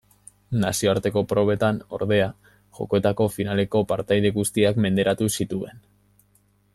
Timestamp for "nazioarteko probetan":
0.61-1.81